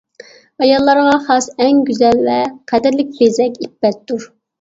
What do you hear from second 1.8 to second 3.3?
گۈزەل ۋە قەدىرلىك